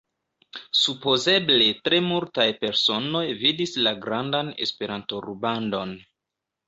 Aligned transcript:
Supozeble 0.83 1.67
tre 1.89 1.99
multaj 2.07 2.47
personoj 2.63 3.23
vidis 3.43 3.75
la 3.89 3.93
grandan 4.07 4.51
Esperanto-rubandon. 4.67 5.95